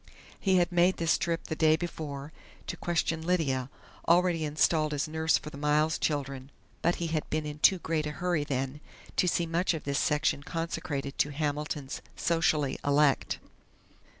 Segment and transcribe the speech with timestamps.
[0.39, 2.33] He had made this trip the day before
[2.65, 3.69] to question Lydia,
[4.07, 6.49] already installed as nurse for the Miles children,
[6.81, 8.81] but he had been in too great a hurry then
[9.17, 13.37] to see much of this section consecrated to Hamilton's socially elect....